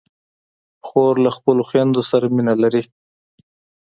[0.87, 2.83] خور له خپلو خویندو سره مینه لري.